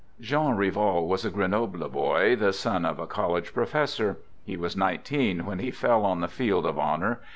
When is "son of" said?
2.53-2.97